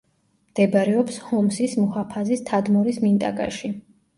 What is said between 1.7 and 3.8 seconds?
მუჰაფაზის თადმორის მინტაკაში.